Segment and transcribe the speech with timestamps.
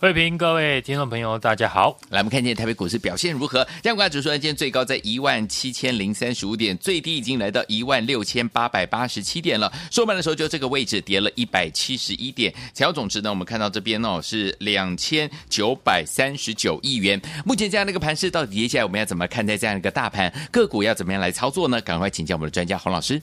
[0.00, 1.98] 慧平，各位听众朋友，大家好。
[2.10, 3.66] 来，我们看见台北股市表现如何？
[3.82, 9.72] 加权指数今天最高在一万七千零三十五点，最低已经来到一万六千八百八十七点了。
[9.90, 17.20] 收盘的时候就这个位置跌了一百七十一点，成交总值呢，我们看到这边哦是两千九百三十九亿元。
[17.44, 20.32] 目前这样的一个盘势，到底接下来我们要怎么看待这样一个大盘？
[20.52, 21.80] 个股要怎么样来操作呢？
[21.80, 23.20] 赶快请教我们的专家洪老师。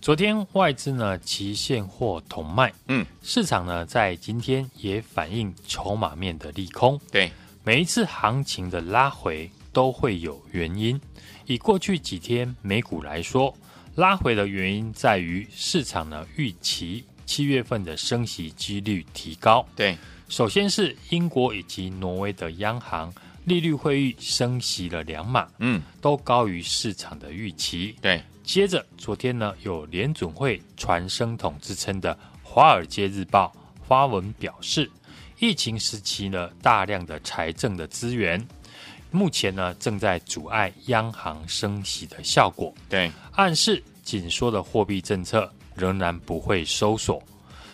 [0.00, 6.98] 昨天外资呢期现货同卖，嗯，市场呢在今天也反映筹码面的利空。
[7.12, 7.30] 对，
[7.62, 10.98] 每一次行情的拉回都会有原因。
[11.44, 13.54] 以过去几天美股来说，
[13.96, 19.66] 拉回的原因在于市场呢预期七月份的升息几率提高。
[19.76, 19.98] 对，
[20.30, 23.12] 首先是英国以及挪威的央行
[23.44, 27.94] 利率会议升息了两码，嗯，都高于市场的预期。
[28.00, 28.22] 对。
[28.42, 33.52] 接着，昨天呢，有联准会传声筒之称的《华尔街日报》
[33.86, 34.90] 发文表示，
[35.38, 38.44] 疫情时期呢，大量的财政的资源，
[39.12, 42.74] 目前呢，正在阻碍央行升息的效果。
[42.88, 47.22] 对，暗示紧缩的货币政策仍然不会收缩。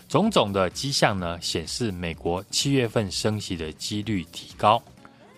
[0.09, 4.83] 种种的迹象呢，显示美国七月份升息的几率提高，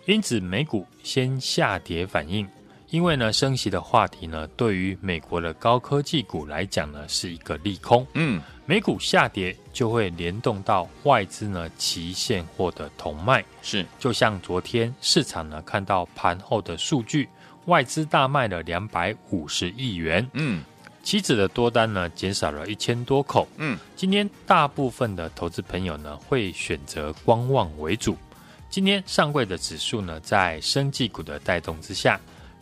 [0.04, 2.46] 因此美股先下跌反应。
[2.90, 8.06] 因为呢，升息的话题呢，对于美国的高科技股来讲呢，是一个利空。
[8.14, 13.44] 嗯，美股下跌就会联动到外资呢期现货的同卖。
[13.60, 17.28] 是，就像昨天市场呢看到盘后的数据，
[17.66, 20.26] 外资大卖了两百五十亿元。
[20.32, 20.64] 嗯，
[21.02, 23.46] 期指的多单呢减少了一千多口。
[23.58, 28.16] 嗯，今天大部分的投资朋友呢会选择观望为主。
[28.70, 32.18] 今天上柜的指数呢在生技股的带动之下。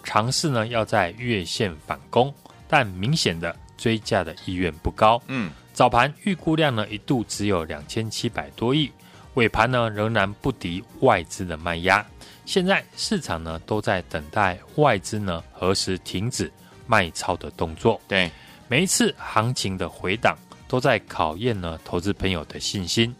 [0.07, 2.33] 尝试呢要在月线反攻，
[2.69, 5.21] 但明显的追价的意愿不高。
[5.27, 8.89] 嗯，早盘预估量呢一度只有两千七百多亿，
[9.35, 12.07] 尾盘呢仍然不敌外资的卖压。
[12.45, 16.51] 现在市场呢都在等待外资呢何时停止
[16.87, 18.01] 卖超的动作。
[18.07, 18.31] 对，
[18.69, 20.37] 每一次行情的回档
[20.69, 23.13] 都在考验呢投资朋友的信心。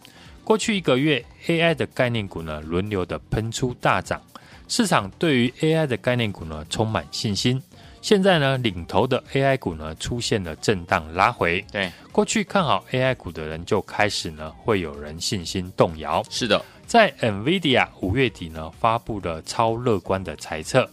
[0.45, 4.21] 过去一个月 AI 的概念股呢轮流的喷出大涨。
[4.67, 7.61] 市场对于 AI 的概念股呢充满信心，
[8.01, 11.65] 现在呢领头的 AI 股呢出现了震荡拉回。
[11.71, 16.21] 对，过去看好 AI 股的人就开始呢会有人信心动摇。
[16.29, 20.89] 是的，在 NVIDIA 五月底呢发布了超乐观的财测，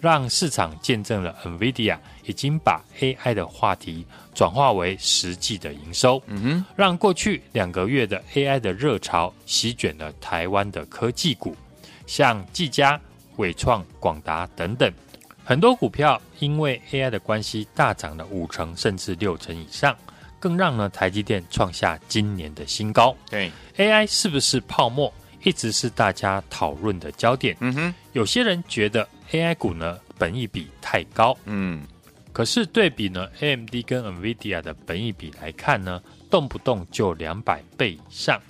[0.00, 6.22] 让市场见证了 NVIDIA 已经把 AI 的话题转化为实际的营收。
[6.28, 11.56] 嗯哼，让过去两个月的 AI 的热潮席卷了台湾的科技股，
[12.06, 13.00] 像技嘉。
[13.36, 14.92] 纬创、广达等等，
[15.44, 19.96] 很多股票因为 AI 的关系大涨了五成甚至六成以上，
[20.38, 23.16] 更让呢台积电创下今年的新高。
[23.30, 25.12] 对，AI 是不是泡沫，
[25.44, 27.56] 一直是大家讨论的焦点。
[27.60, 31.86] 嗯哼，有些人觉得 AI 股呢本益比太高，嗯，
[32.32, 38.40] 可是对比呢 AMD 跟 NVIDIA 的本益比来看呢，动不动就两百倍以上。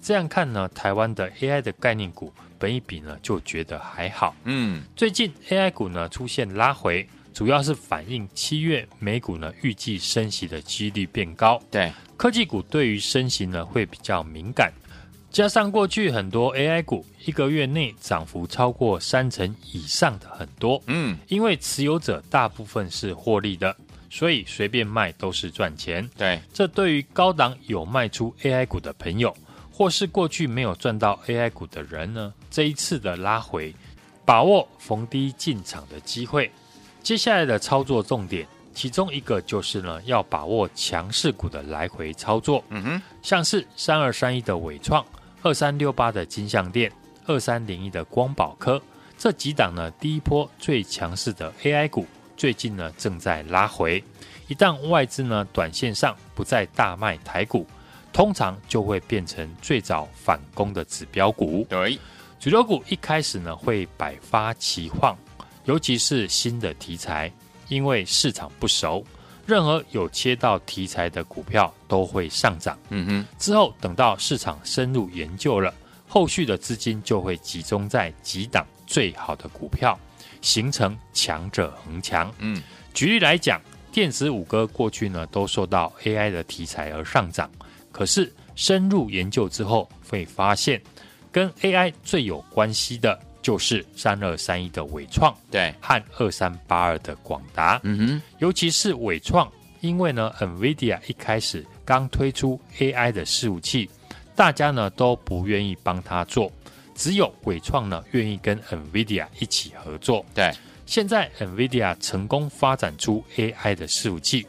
[0.00, 2.32] 这样看呢，台湾的 AI 的概念股。
[2.58, 4.34] 本一比呢，就觉得还好。
[4.44, 11.60] 嗯，最近 AI 股呢出现拉回，主要是反映七月美股呢预计升息的几率变高。
[11.70, 14.72] 对，科技股对于升息呢会比较敏感，
[15.30, 20.82] 加上过去很多 AI 股一个月内涨幅超过三成以上的很多。
[20.86, 23.76] 嗯，因为持有者大部分是获利的，
[24.10, 26.08] 所以随便卖都是赚钱。
[26.16, 29.36] 对，这对于高档有卖出 AI 股的朋友。
[29.78, 33.74] 或是过去没有赚到 AI 股的人呢，这一次的拉回，
[34.24, 36.50] 把握逢低进场的机会。
[37.02, 42.64] 接下来的操作重点，其中一个就是呢，要把握强势股的来回操作。
[42.70, 45.04] 嗯哼，像是三二三一的伟创、
[45.42, 46.90] 二三六八的金像电、
[47.26, 48.80] 二三零一的光宝科
[49.18, 52.06] 这几档呢，第一波最强势的 AI 股，
[52.38, 54.02] 最近呢正在拉回。
[54.48, 57.66] 一旦外资呢短线上不再大卖台股。
[58.14, 61.66] 通常就会变成最早反攻的指标股。
[61.68, 61.98] 对，
[62.38, 65.16] 主流股一开始呢会百发齐放，
[65.64, 67.32] 尤其是新的题材，
[67.68, 69.04] 因为市场不熟，
[69.46, 72.78] 任何有切到题材的股票都会上涨。
[72.90, 75.74] 嗯哼，之后等到市场深入研究了，
[76.06, 79.98] 后续的资金就会集中在几档最好的股票，
[80.40, 82.32] 形成强者恒强。
[82.38, 82.62] 嗯，
[82.94, 83.60] 举例来讲，
[83.90, 87.50] 电子五哥过去呢都受到 AI 的题材而上涨，
[87.90, 90.80] 可是深入研究之后会发现，
[91.36, 93.20] 跟 AI 最有关系的。
[93.42, 99.48] 就是三二三一的纬创，对，和二三八二的广达，嗯哼，尤其是纬创，
[99.82, 103.88] 因为呢，NVIDIA 一开始刚推出 AI 的伺服器，
[104.34, 106.50] 大家呢都不愿意帮他做，
[106.96, 110.26] 只有纬创呢愿意跟 NVIDIA 一起合作。
[110.34, 110.50] 对，
[110.84, 114.44] 现在 NVIDIA 成功发展出 AI 的伺服器，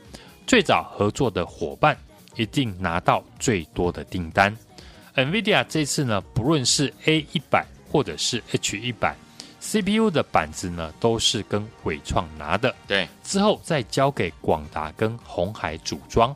[0.48, 1.96] 最早合作的伙伴
[2.36, 4.58] 一定拿到最多的订单。
[5.18, 7.66] NVIDIA 这次呢，不论是 A 一百。
[7.90, 9.16] 或者是 H 一百
[9.62, 16.36] CPU 的板子呢，都是跟伟创拿的，对，之后再交给广达跟红海组装。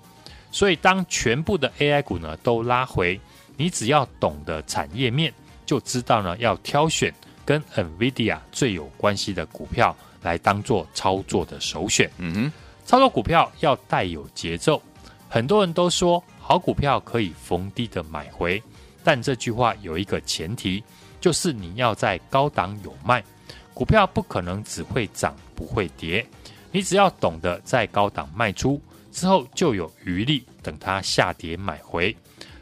[0.49, 3.19] 所以当全部的 AI 股呢都拉回，
[3.57, 5.31] 你只要懂得产业面，
[5.65, 7.13] 就知道呢要挑选
[7.43, 12.09] 跟 NVIDIA 最有关系的股票来当做操作的首选。
[12.17, 12.51] 嗯哼，
[12.85, 14.81] 操作股票要带有节奏。
[15.27, 18.63] 很多人都说好股票可以逢低的买回，
[19.03, 20.83] 但这句话有一个前提。
[21.19, 23.23] 就是你要在高档有卖，
[23.75, 26.25] 股票不可能只会涨不会跌，
[26.71, 28.81] 你只要懂得在高档卖出
[29.11, 32.17] 之后，就有余力等它下跌买回。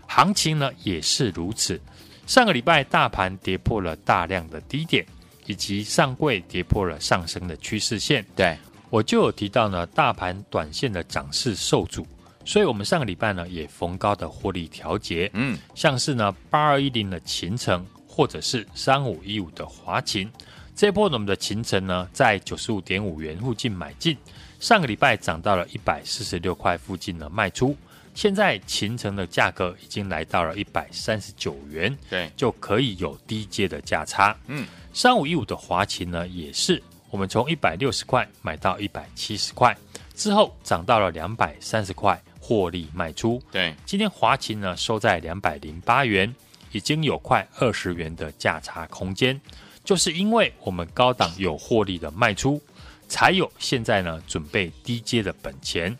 [0.07, 1.80] 行情呢也是如此。
[2.27, 5.06] 上个礼拜大盘跌破了大量的低点，
[5.45, 8.25] 以及上柜跌破了上升的趋势线。
[8.35, 8.57] 对，
[8.89, 12.06] 我就有提到呢，大盘短线的涨势受阻，
[12.50, 15.30] 所以我们上个礼拜呢也逢高的获利调节。
[15.34, 17.86] 嗯，像是呢八二一零的秦城。
[18.12, 20.30] 或者是三五一五的华勤，
[20.75, 24.18] 这波我们的秦城呢，在九十五点五元附近买进，
[24.60, 27.78] 上个礼拜涨到了一百四十六块附近呢卖出，
[28.13, 34.36] 现在秦城的价格已经来到了一百三十九元，对，就可以有低阶的价差。
[34.48, 39.74] 嗯，三五一五的华勤呢，也是我们从一百六十块买到一百七十块，
[40.13, 43.40] 之后涨到了两百三十块，获利卖出。
[43.51, 46.34] 对，今天华勤呢收在两百零八元。
[46.72, 49.42] 已经有快二十元的价差空间，
[49.84, 52.62] 就是因为我们高档有获利的卖出，
[53.07, 55.98] 才有现在呢准备低阶的本钱。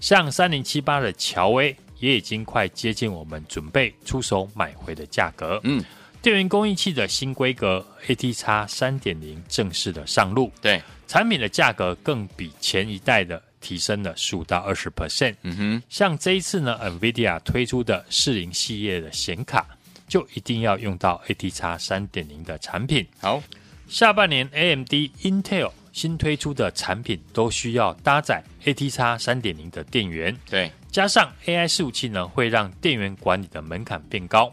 [0.00, 5.60] 像三零七八的乔威也已经快接近我们准备出手买回的价格。
[5.62, 5.80] 嗯，
[6.20, 15.36] 电源供应器的新规格 ATX 三点零正式的上路，对，产品的价格更比前一代的提升了十五到二十 percent。
[15.42, 19.66] 嗯哼，像这一次呢，NVIDIA 推出的四零系列的显卡。
[20.08, 23.06] 就一定要用到 ATX 三点零的产品。
[23.20, 23.40] 好，
[23.88, 24.92] 下半年 AMD、
[25.22, 30.36] Intel 新推出的产品都需要搭载 ATX 三点零的电源。
[30.48, 34.52] 对，加上 AI 伺服器呢，会让电源管理的门槛变高，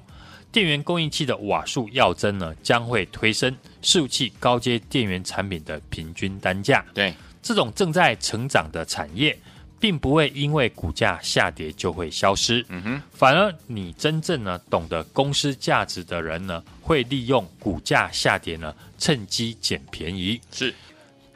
[0.52, 3.52] 电源供应器的瓦数要增呢，将会推升
[3.82, 6.86] 伺服器高阶电源产品的平均单价。
[6.94, 7.16] 对，
[7.48, 9.38] 这种正在成长的产业。
[9.80, 20.42] 并不会因为股价下跌就会消失，嗯哼，反而你真正呢懂得公司价值的人呢，会利用股价下跌呢，趁机捡便宜。
[20.52, 20.74] 是，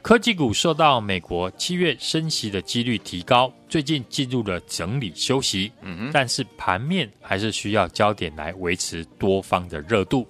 [0.02, 10.26] 科技股受到美国七月升息的几率提高，最近进入了整理休息，嗯哼，但是盘面还是需要焦点来维持多方的热度。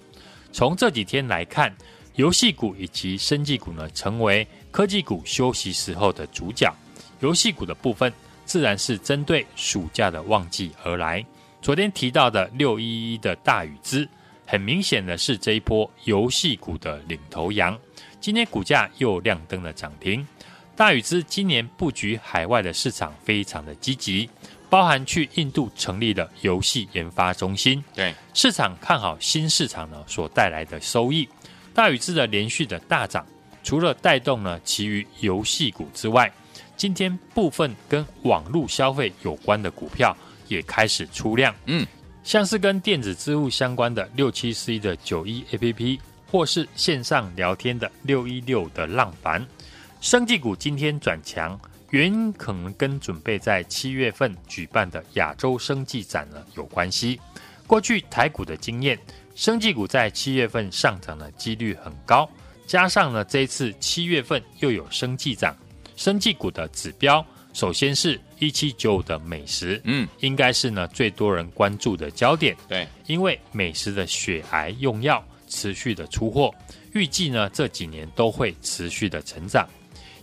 [0.51, 1.75] 从这几天来看，
[2.13, 6.73] 游戏股以及生技股呢，成为科技股休息时候的主角。
[7.19, 8.11] 游戏股的部分，
[8.43, 11.23] 自然是针对暑假的旺季而来。
[11.61, 14.09] 昨天提到的六一一的大宇资，
[14.47, 17.79] 很明显的是这一波游戏股的领头羊。
[18.19, 20.27] 今天股价又亮灯了涨停。
[20.75, 24.27] 大宇资今年布局海外的市场非常的积极，
[24.71, 27.81] 包含去印度成立了游戏研发中心。
[27.93, 31.29] 对，市场看好新市场呢所带来的收益。
[31.75, 33.25] 大宇资的连续的大涨，
[33.63, 36.31] 除了带动了其余游戏股之外，
[36.75, 40.15] 今天部分跟网络消费有关的股票
[40.47, 41.87] 也开始出量，嗯，
[42.23, 49.45] 像是跟电子支付相关的六七四一的九一 APP，或是线上聊天的六一六的浪凡，
[50.01, 51.57] 生技股今天转强，
[51.91, 57.19] 原因可能跟准备在七月份举办的亚洲生技展呢有关系。
[57.65, 58.99] 过去台股的经验，
[59.35, 62.29] 生技股在七月份上涨的几率很高，
[62.65, 65.55] 加上呢这一次七月份又有生技涨。
[65.95, 72.57] 生技股的指标，首先是一七九五的美食，嗯，应该是呢最多人关注的焦点。
[72.67, 76.51] 对，因为美食的血癌用药持续的出货，
[76.93, 79.69] 预计呢这几年都会持续的成长，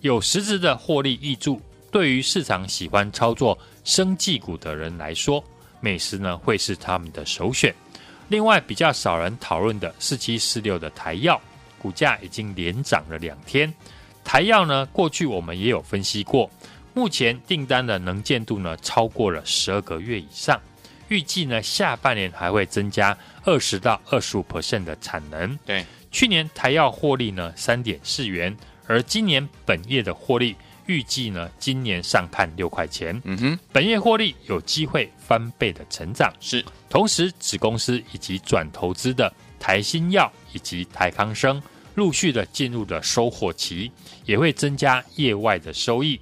[0.00, 5.42] 有实质的获利挹注，对于市场喜欢操作生技股的人来说，
[5.80, 7.72] 美食呢会是他们的首选。
[8.26, 11.40] 另外，比较少人讨论的四七四六的台药，
[11.80, 13.72] 股价已经连涨了两天。
[14.22, 16.48] 台药呢，过去我们也有分析过，
[16.92, 20.60] 目前订单的能见度呢超过了十二个月以上，
[21.08, 25.58] 预计呢下半年还会增加二十到二十五 percent 的产能。
[25.64, 28.54] 对，去年台药获利呢三点四元，
[28.86, 30.54] 而今年本业的获利
[30.86, 33.20] 预计呢今年上看六块钱。
[33.24, 36.32] 嗯哼，本业获利有机会翻倍的成长。
[36.40, 41.62] 是，同时子公司以及转投资的台新药以及台康生。
[41.96, 43.90] 陆续的进入了收获期，
[44.24, 46.18] 也会增加业外的收益，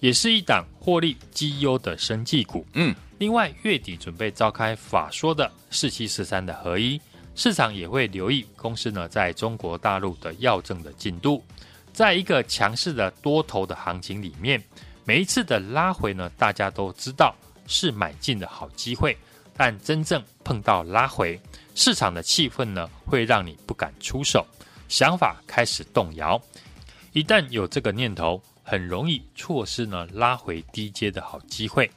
[0.00, 2.66] 也是一档获利绩优的生技股。
[2.72, 6.98] 嗯，另外月底准备召开法说的四七四三的合一，
[7.36, 11.44] 市场也会留意公司呢在中国大陆的药证的进度。
[11.92, 14.60] 在一个强势的多头的行情里面，
[15.04, 19.16] 每一次的拉回呢，大家都知道是买进的好机会，
[19.54, 21.38] 但真正碰到拉回，
[21.80, 24.46] 市场的气氛呢，会让你不敢出手。
[24.86, 26.38] 想法开始动摇，
[27.14, 31.90] 一旦有这个念头，很容易错失呢拉回低阶的好机会。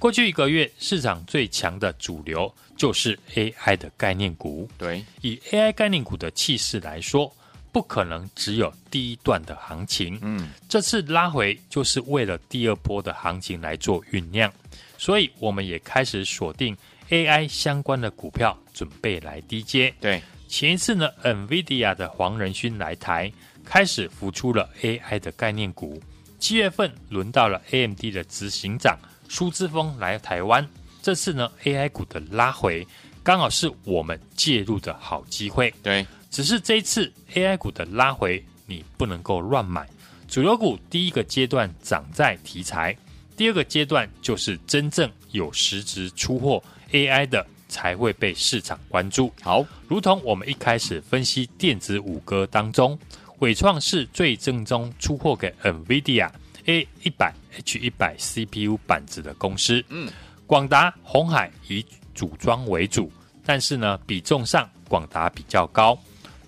[0.00, 4.68] 过去一个月，市场最强的主流就是 AI 的概念股。
[4.76, 7.32] 对，以 AI 概念股的气势来说，
[7.70, 10.18] 不可能只有第一段的行情。
[10.22, 14.52] 嗯，这次拉回就是为了第二波的行情来做酝酿，
[14.98, 16.76] 所以我们也开始锁定
[17.10, 19.92] AI 相关的股票，准备来低阶。
[20.00, 20.22] 对。
[20.48, 23.32] 前一次呢，NVIDIA 的黄仁勋来台，
[23.64, 26.02] 开始浮出了 AI 的概念股。
[26.40, 28.98] 七月份轮到了 AMD 的执行长
[29.28, 30.68] 苏姿丰来台湾，
[31.00, 32.84] 这次呢，AI 股的拉回
[33.22, 35.72] 刚好是我们介入的好机会。
[35.84, 39.88] 对，只是这一次 AI 股的拉回，你不能够乱买。
[40.26, 42.96] 主流股第一个阶段涨在题材，
[43.36, 46.60] 第二个阶段就是真正有实质出货
[46.92, 47.46] AI 的。
[47.70, 49.32] 才会被市场关注。
[49.42, 52.98] 好，如同我们一开始分析电子五哥当中，
[53.38, 56.28] 纬创是最正宗出货给 NVIDIA
[56.66, 59.84] A 一百 H 一百 CPU 板子的公司。
[59.88, 60.10] 嗯，
[60.48, 63.08] 广达、红海以组装为主，
[63.44, 65.96] 但是呢，比重上广达比较高。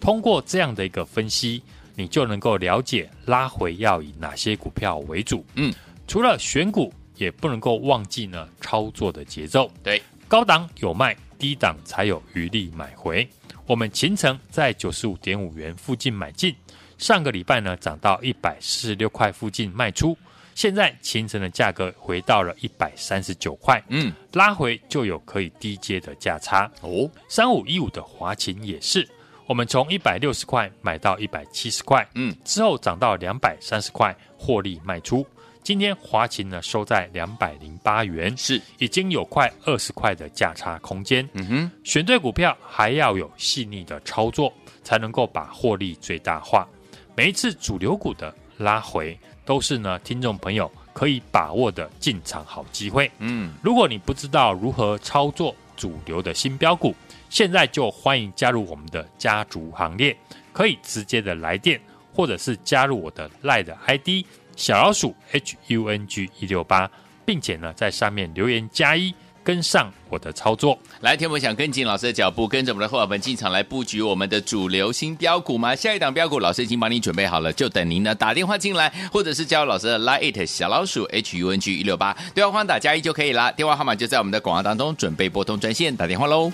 [0.01, 1.63] 通过这样的一个分析，
[1.95, 5.47] 你就能够了解拉回要以哪些股票为主。
[5.55, 5.73] 嗯，
[6.09, 9.71] 除了选股，也不能够忘记呢操作的节奏。
[9.85, 10.03] 对。
[10.33, 13.29] 高档有卖，低档才有余力买回。
[13.67, 16.57] 我们秦城在九十五点五元附近买进，
[16.97, 20.17] 上个礼拜呢涨到一百四十六块附近卖出，
[20.55, 27.11] 现在秦城的价格回到了一百三十九块，嗯，拉回就有可以低接的价差哦。
[27.29, 29.07] 三五一五的华勤也是，
[29.47, 35.27] 我们从一百六十块买到一百七十块，嗯，之后涨到两百三十块获利卖出。
[35.63, 41.29] 今天华勤呢收在两百零八元，是已经有快二十块的价差空间。
[41.35, 44.53] 嗯哼，选对股票还要有细腻的操作，
[44.83, 46.69] 才能够把获利最大化。
[47.15, 53.09] 每一次主流股的拉回，都是呢听众朋友可以把握的进场好机会。
[53.19, 56.93] 嗯，如果你不知道如何操作主流的新标股，
[57.31, 60.17] 现在就欢迎加入我们的家族行列，
[60.53, 61.81] 可以直接的来电，
[62.13, 64.27] 或者是加入我的 LINE 的 ID。
[64.63, 66.89] 小老鼠 H U N G 一六八，
[67.25, 70.79] 并且呢，在上面留言加一，跟上我的操作。
[71.01, 75.75] 来，天我想跟紧老师的脚步，跟着我们的伙伴们进场来布局我们的主流新标股吗？
[75.75, 83.51] 下一档标股，老师已经帮你准备好了，就等您呢打电话进来，或者是加入老师的 Line 小老鼠 H U N G 一六八，对话框打加一就可以了。
[83.55, 86.53] 电话号码就在我们的广告当中，准备拨通专线打电话喽。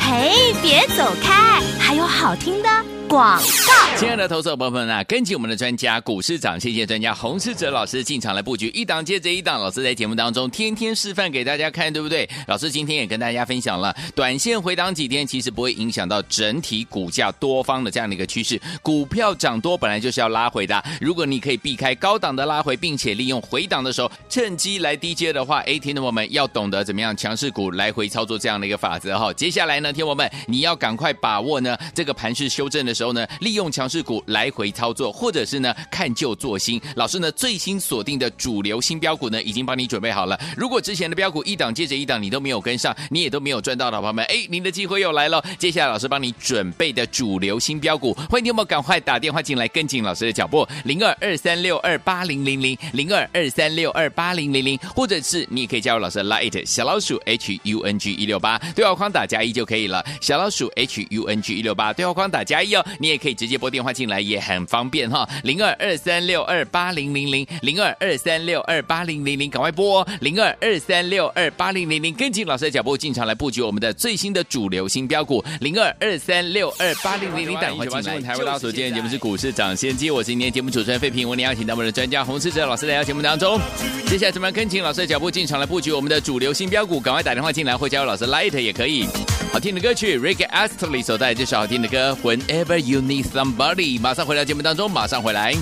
[0.00, 2.68] 嘿，别走开，还有好听的。
[3.08, 12.28] 广告，亲爱的投资者朋友们啊，跟紧我们的专家股市涨，谢谢专家洪世哲老师进场来布局，一档接着一档，老师在节目当中天天示范给大家看，对不对？
[12.46, 18.60] 老师今天也跟大家分享了，短线回档几天，其实不会影响到整体股价多方的这样的一个趋势。
[18.82, 29.32] 股票涨多本来就是要拉回的，如果你可以避开高档的拉回，并且利用回档的时候趁机来低接的话，哎，听众朋友们要懂得怎么样强势股来回操作这样的一个法则哈。
[29.32, 36.80] 接下来呢，听众朋友们你要赶快把握呢这个盘势修正的时候呢，利用强势股来回操作，或者是呢看旧做新。
[36.96, 40.38] 老师呢最新锁定的主流新标股呢，已经帮你准备好了。
[40.56, 45.44] 如果之前的标股一档接着一档，你都没有跟上，你也都没有赚到的朋友们，哎，您的机会又来了。
[45.58, 60.04] 接下来老师帮你准备的主流新标股，欢迎你们赶快打电话进来跟紧老师的脚步，零二二三六二八零零零零二二三六二八零零零，或者是你也可以加入老师的 Light 小老鼠 H U N G 一六八对话框打加一就可以了。
[60.20, 62.85] 小老鼠 H U N G 一六八对话框打加一哦。
[62.98, 65.28] 你也可以直接拨电话进来，也很方便哈。
[65.42, 78.20] 零二二三六二八零零零，零二二三六二八零零零，赶快拨零二二三六二八零零零，跟紧老师的脚步进场来布局我们的最新的主流新标股，零二二三六二八零零零，赶快进来。
[78.20, 83.60] 台湾大所见节目是股市涨先机，我是今天节目主持人费平，我们邀请到我们的专家洪世哲老师来到节目当中。
[84.06, 87.00] 接下来怎么样跟紧老师的脚步进场来布局我们的主流新标股？
[87.00, 89.06] 赶快打电话进来或加入老师 Light 也可以。
[89.52, 93.99] 好听的歌曲，Rick Astley 所带来这首好听的歌，Whenever You Need Somebody。
[93.99, 95.55] 马上回到节目当中，马上回来。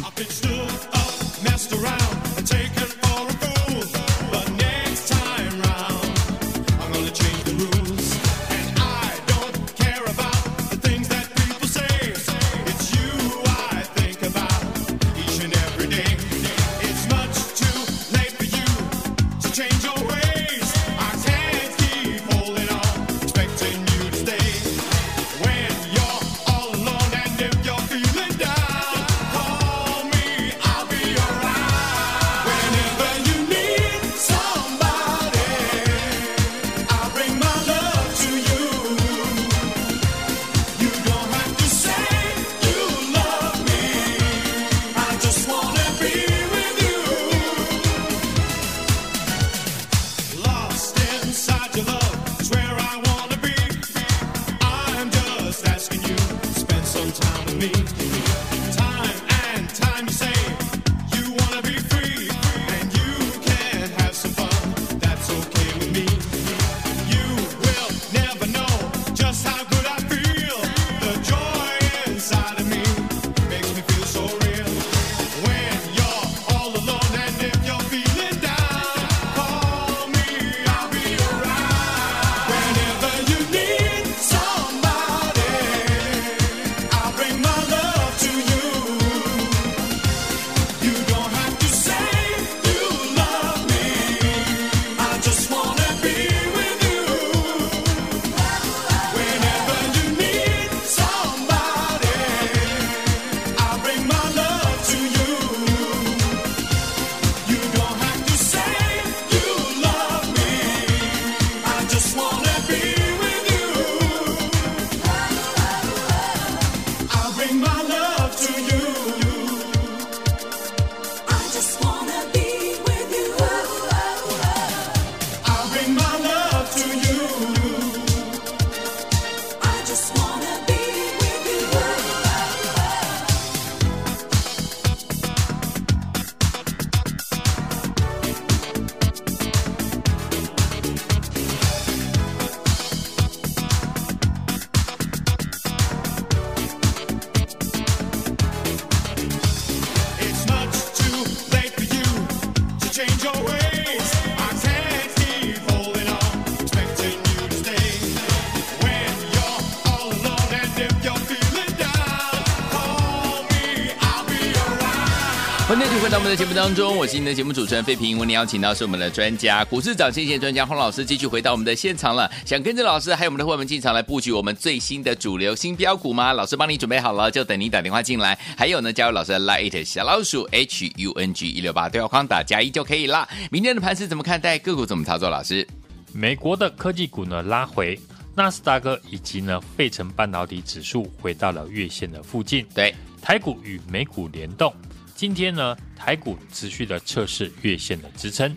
[166.35, 168.19] 的节目当中，我是您的节目主持人费平。
[168.19, 172.29] 为您邀请到是我们的专家，股市涨先机专家洪老师，继续回到我们的现场了。
[172.45, 176.33] 想跟着老师还有我们的伙伴进场来布局我们最新的主流新标股吗？
[176.33, 178.37] 老师帮你准备好了，就等你打电话进来。
[178.59, 183.29] 还有呢，加入老师的 Light 小老鼠 H U N G 一六八对话框打加一就可以啦。
[183.53, 184.59] 明天的盘势怎么看待？
[184.59, 185.31] 个股怎么操作？
[185.31, 185.65] 老师，
[186.13, 187.97] 美国的科技股呢拉回，
[188.35, 192.67] 纳斯达克以及呢费城半导体指数回到了月线的附近。
[192.75, 192.93] 对，
[193.23, 194.75] 台股与美股联动。
[195.15, 198.55] 今天呢，台股持续的测试月线的支撑，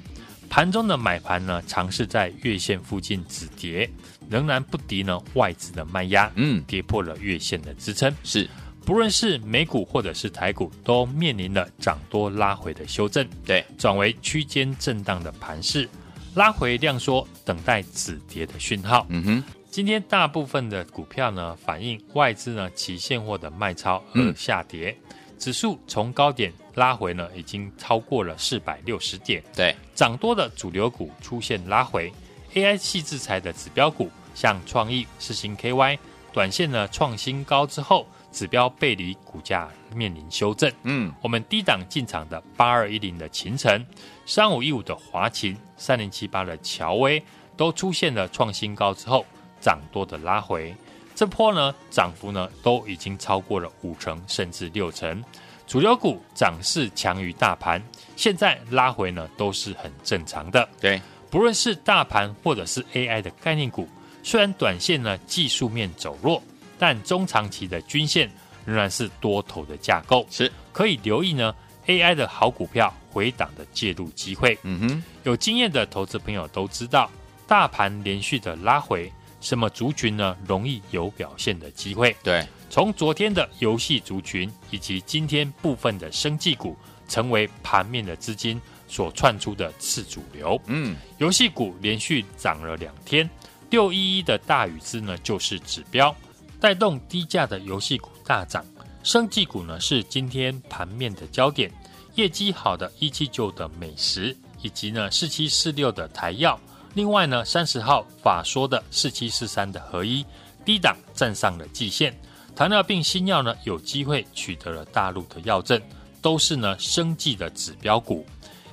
[0.49, 3.87] 盘中的买盘呢尝试在月线附近止跌，
[4.27, 8.13] 仍然不敌呢外资的卖压，嗯，跌破了月线的支撑。
[8.23, 8.49] 是，
[8.83, 15.87] 不论是美股或者是台股，都面临了涨多拉回的修正，对，转为区间震荡的盘势，
[16.33, 19.05] 拉回量缩，等待止跌的讯号。
[19.09, 24.89] 嗯哼，今天大部分的股票呢反映外资呢期现货的卖超而下跌。
[24.89, 25.06] 嗯
[25.37, 29.43] 指数从高点拉回呢，已经超过了四百六十点。
[29.55, 32.11] 对，涨多的主流股出现拉回
[32.53, 35.97] ，AI 矽智财的指标股，像创意、四星 KY，
[36.33, 40.71] 短线呢创新高之后，指标背离，股价面临修正。
[40.83, 43.85] 嗯，我们低档进场的八二一零的秦城，
[44.25, 47.23] 三五一五的华勤，三零七八的乔威，
[47.55, 49.25] 都出现了创新高之后
[49.61, 50.75] 涨多的拉回。
[51.17, 55.23] 这波呢，涨幅呢都已经超过了五成，甚至六成。
[55.65, 57.81] 主流股涨势强于大盘，
[58.15, 60.69] 现在拉回呢都是很正常的。
[60.79, 61.01] 对，
[61.31, 63.89] 不论是大盘或者是 AI 的概念股，
[64.21, 66.39] 虽然短线呢技术面走弱，
[66.77, 68.29] 但中长期的均线
[68.63, 71.51] 仍然是多头的架构，是可以留意呢
[71.87, 74.55] AI 的好股票回档的介入机会。
[74.61, 77.09] 嗯哼，有经验的投资朋友都知道，
[77.47, 82.15] 大盘连续的拉回，什么族群呢容易有表现的机会？
[82.23, 86.75] 对，从昨天的游戏族群，以及今天部分的生技股，
[87.07, 90.59] 成为盘面的资金所窜出的次主流。
[90.65, 93.29] 嗯，游戏股连续涨了两天，
[93.69, 96.15] 六一一的大宇资呢就是指标，
[96.59, 98.65] 带动低价的游戏股大涨。
[99.03, 101.71] 生技股呢是今天盘面的焦点，
[102.15, 106.59] 业绩好的一七九的美食，以及呢四七四六的台药，
[106.93, 110.25] 另外呢三十号法说的四七四三的合一，
[110.65, 112.17] 低档站上了季线。
[112.55, 115.81] 糖尿病新药呢有机会取得了大陆的药证，
[116.21, 118.25] 都是呢生计的指标股。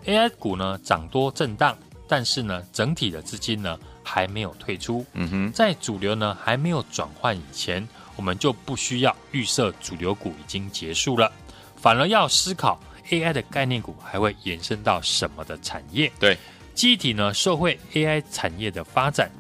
[0.07, 1.77] AI 股呢涨多震荡，
[2.09, 5.05] 但是呢整体的资金呢还没有退出。
[5.13, 7.87] 嗯哼，在主流呢还没有转换以前。
[8.17, 11.33] 我们就不需要预设主流股已经结束了，
[11.75, 16.13] 反而要思考 AI 的概念股还会延伸到什么的产业？
[16.21, 16.39] 对，
[16.75, 19.31] 记忆体呢受惠 AI 产业的发展，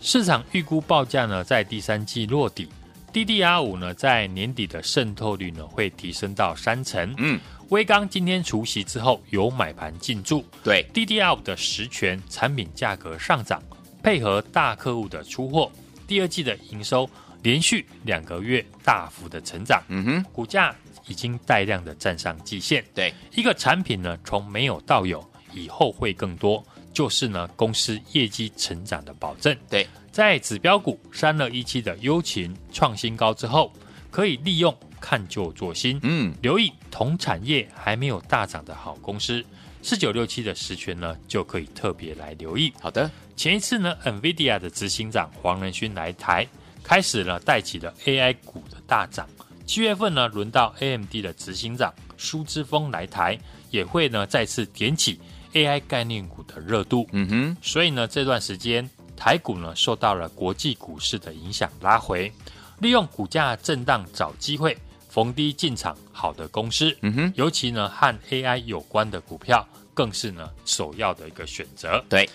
[0.00, 2.68] 市场预估报价呢在第三季落底
[3.12, 7.14] ，DDR 五呢在年底的渗透率呢会提升到三成。
[7.18, 13.62] 嗯，威刚今天除夕之后有买盘进驻，对，DDR 五的实权产品价格上涨，
[14.02, 15.70] 配合大客户的出货，
[16.06, 17.08] 第二季的营收。
[17.44, 20.74] 连续两个月大幅的成长，嗯哼，股价
[21.06, 22.84] 已经带量的站上季线。
[22.92, 25.24] 对，一个产品呢，从没有到有，
[25.54, 29.56] 以后会更多，就是呢公司业绩成长的保证。
[29.68, 33.72] 对，在指标股三二一七的优勤创新高之后，
[34.10, 39.44] 可以利用看旧做新，嗯，留意同产业还没有大涨的好公司，
[39.82, 42.72] 四九六七的实权呢就可以特别来留意。
[42.80, 46.46] 好的，前一次呢，NVIDIA 的执行长黄仁勋来台。
[46.80, 49.28] 开始呢带起了 AI 股的大涨。
[49.66, 53.38] 七月份呢，轮到 AMD 的执行长苏之峰来台，
[53.70, 55.20] 也会呢再次点起
[55.52, 57.08] AI 概念股的热度。
[57.12, 62.32] 嗯哼，所以呢这段时间台股呢受到了国际股市的影响拉回，
[62.80, 64.76] 利用股价震荡找机会
[65.08, 66.96] 逢低进场好的公司。
[67.02, 72.04] 嗯哼，尤其呢和 AI 有关的股票更是呢首要的一个选择。
[72.08, 72.28] 对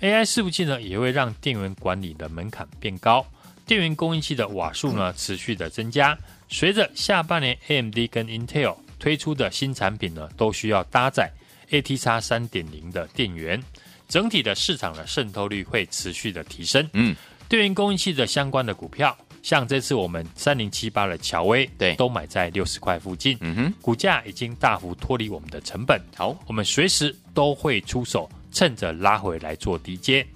[0.00, 3.26] ，AI 伺服器呢也会让电源管理的门槛变高。
[3.66, 11.30] 电源供应器的瓦数呢持续的增加，随着下半年 AMD 跟 Intel 推出的新产品呢，都需要搭载
[11.70, 13.62] ATX 三点零的电源，
[14.08, 16.88] 整体的市场的渗透率会持续的提升。
[16.92, 17.14] 嗯，
[17.48, 23.36] 电源供应器的相关的股票，像这次我们三零七八的乔威，对，都买在六十块附近。
[23.40, 26.00] 嗯哼，股价已经大幅脱离我们的成本。
[26.16, 30.26] 好，我们随时都会出手，趁着拉回来做低接。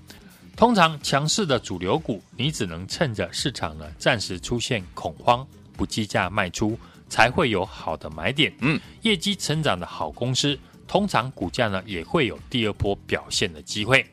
[0.56, 5.44] 通常强势的主流股，你只能趁着市场呢暂时出现恐慌，
[5.76, 8.54] 不计价卖出，才会有好的买点。
[8.60, 14.04] 嗯，业绩成长的好公司，通常股价呢也会有第二波表现的机会。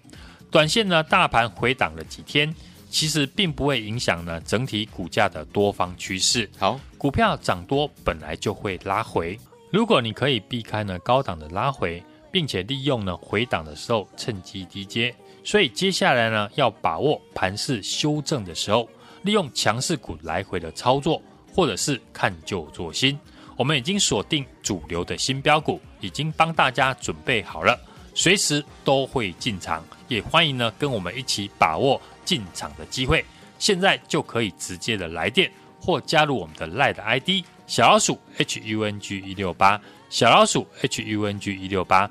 [0.49, 2.53] 短线呢，大盘回档了几天，
[2.89, 6.49] 其实并不会影响呢整体股价的多方趋势。
[6.57, 9.39] 好，股票涨多本来就会拉回，
[9.71, 15.15] 如果你可以避开呢高档的拉回，并且利用呢回档的时候趁机低接。
[15.43, 18.87] 所以接下来呢，要把握盘势修正的时候，
[19.23, 21.21] 利用强势股来回的操作，
[21.53, 23.17] 或者是看旧做新。
[23.61, 27.79] 我们已经锁定主流的新标股，已经帮大家准备好了，
[28.15, 29.85] 随时都会进场。
[30.07, 33.23] 也欢迎呢跟我们一起把握进场的机会。
[33.59, 42.09] 现在就可以直接的来电或加入我们的 LINE ID 小老鼠 HUNG 一六八小老鼠 HUNG 一六八，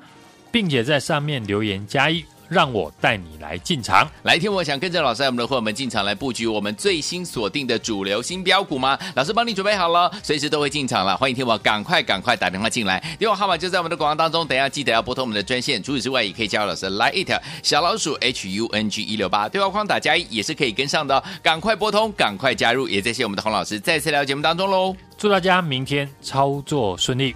[0.53, 2.23] 并且在上面留言加一。
[2.51, 8.99] 让我带你来进场，来听我想跟着老师，我们的伙伴们进场来布局我们最新锁定的主流新标股吗？
[9.15, 11.15] 老师帮你准备好了，随时都会进场了。
[11.15, 14.45] 欢迎听我赶快赶快打电话进来，电话号码就在我们的广告当中。
[14.45, 15.81] 等下记得要拨通我们的专线。
[15.81, 21.23] 除此之外，也可以加入老师来一条小老鼠 H U N G 一六八对话框打加一也是可以跟上的。
[21.41, 22.89] 赶快拨通，赶快加入。
[22.89, 24.93] 也谢谢我们的洪老师再次来到节目当中喽。
[25.17, 27.33] 祝大家明天操作顺利。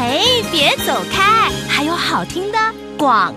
[0.00, 2.58] 嘿，别走开，还有好听的
[2.96, 3.34] 广。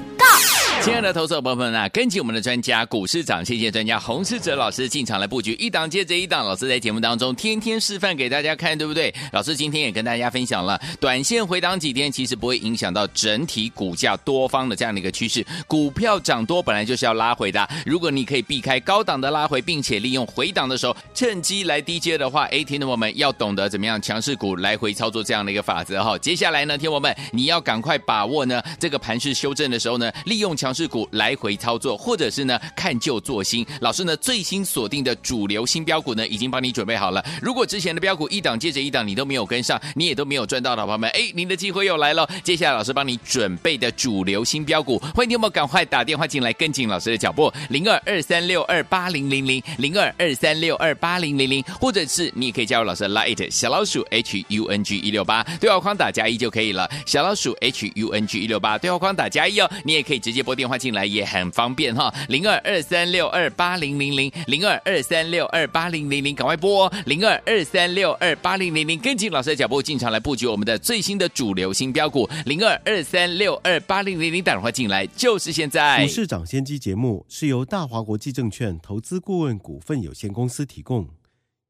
[0.82, 9.14] 亲爱的投资者朋友们啊，跟紧我们的专家股市涨谢谢专家洪世哲老师进场来布局，一档接着一档，老师在节目当中天天示范给大家看，对不对？
[9.32, 15.46] 老师今天也跟大家分享了，短线回档几天，其实不会影响到整体股价多方的这样的一个趋势。
[15.68, 26.18] 股票涨多本来就是要拉回的，如果你可以避开高档的拉回，并且利用回档的时候趁机来低接的话，哎，听众朋友们要懂得怎么样强势股来回操作这样的一个法则哈。
[26.18, 33.68] 接下来呢，听众朋友们你要赶快把握呢这个盘势修正的时候呢，利用强强势股来回操作，或者是呢看旧做新。
[33.82, 37.22] 老师呢最新锁定的主流新标股呢，已经帮你准备好了。
[37.42, 42.26] 如果之前的标股一档接着一档，你都没有跟上，你也都没有赚到的朋友们，哎，您的机会又来了。
[42.42, 76.06] 接下来老师帮你准备的主流新标股，欢迎你们赶快打电话进来跟紧老师的脚步，零二二三六二八零零零零二二三六二八零零零，或者是你也可以加入老师的 Light 小老鼠 H U N G 一六八对话框打加一就可以了，小老鼠 H U N G 一六八对话框打加一哦，你也可以直接拨电电话进来，也很方便哈，零二二三六二八零零零零二二三六二八零零零，赶快拨，零二二三六二八零零零，跟紧老师的脚步进场来布局我们的最新的主流新标股，零二二三六二八零零零，打电话进来就是现在。
[76.06, 81.10] 股市涨先机节目是由大华国际证券投资顾问股份有限公司提供，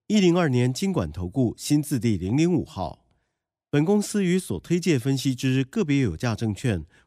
[0.08, 2.98] 一零二年金管投顾新字第零零五号。
[3.70, 6.84] 本公司与所推介分析之个别有价证券